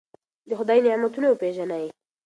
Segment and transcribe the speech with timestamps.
[0.49, 1.85] د خدای نعمتونه وپېژنئ.